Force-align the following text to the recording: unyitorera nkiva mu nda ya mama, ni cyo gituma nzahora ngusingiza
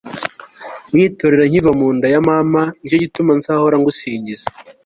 unyitorera 0.93 1.43
nkiva 1.49 1.71
mu 1.79 1.87
nda 1.95 2.07
ya 2.13 2.21
mama, 2.29 2.61
ni 2.77 2.89
cyo 2.89 2.97
gituma 3.03 3.31
nzahora 3.39 3.75
ngusingiza 3.81 4.45